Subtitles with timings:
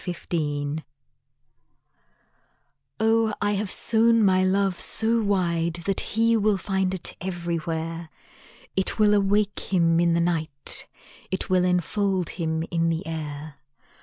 [0.07, 0.83] After Parting
[2.99, 8.09] Oh, I have sown my love so wide That he will find it everywhere;
[8.75, 10.87] It will awake him in the night,
[11.29, 13.57] It will enfold him in the air.